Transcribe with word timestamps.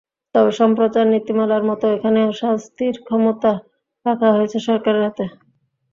তবে 0.35 0.51
সম্প্রচার 0.59 1.05
নীতিমালার 1.13 1.63
মতো 1.69 1.85
এখানেও 1.95 2.29
শাস্তির 2.41 2.95
ক্ষমতা 3.07 3.51
রাখা 4.05 4.29
হয়েছে 4.35 4.57
সরকারের 4.67 5.03
হাতে। 5.07 5.25